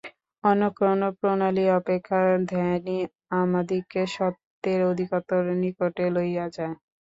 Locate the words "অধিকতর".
4.91-5.41